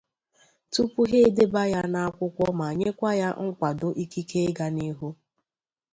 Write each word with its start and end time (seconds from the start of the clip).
tupuu 0.73 1.07
ha 1.11 1.17
edebànye 1.27 1.73
ya 1.75 1.81
n'akwụkwọ 1.91 2.45
ma 2.59 2.67
nyekwa 2.79 3.11
ya 3.21 3.29
nkwàdo 3.45 3.87
ikike 4.03 4.39
ịga 4.49 4.67
n'ihu 4.75 5.07